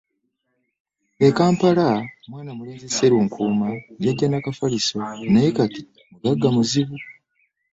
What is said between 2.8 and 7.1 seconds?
Sserunkuuma yajja na kafaliso naye kati mugagga muzibu!